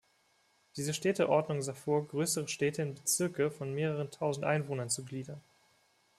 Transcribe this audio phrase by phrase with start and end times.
[0.77, 5.39] Diese Städteordnung sah vor, größere Städte in "Bezirke" von mehreren Tausend Einwohnern zu gliedern.